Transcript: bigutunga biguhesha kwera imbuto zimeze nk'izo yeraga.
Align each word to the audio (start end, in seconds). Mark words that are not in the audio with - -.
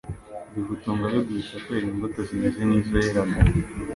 bigutunga 0.53 1.03
biguhesha 1.13 1.55
kwera 1.63 1.85
imbuto 1.87 2.19
zimeze 2.27 2.59
nk'izo 2.67 2.95
yeraga. 3.05 3.39